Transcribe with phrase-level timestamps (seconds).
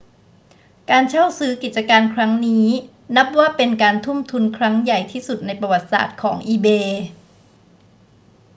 [0.91, 2.65] การเข้าซื้อกิจการครั้งนี้
[3.15, 6.87] นับว่าเป็นการทุ่มทุนครั้งใหญ่ที่สุดในประวัติศาสตร์ของ ebay